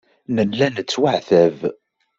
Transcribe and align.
Nella 0.35 0.67
nettwaɛettab. 0.69 1.57